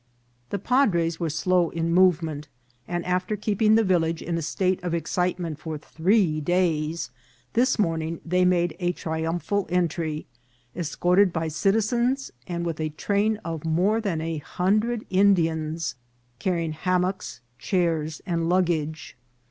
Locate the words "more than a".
13.63-14.39